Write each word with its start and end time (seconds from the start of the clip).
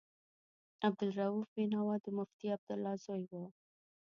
عبدالرؤف 0.85 1.45
بېنوا 1.53 1.95
د 2.05 2.07
مفتي 2.17 2.47
عبدالله 2.55 2.93
زوی 3.05 3.23
و. 3.31 3.33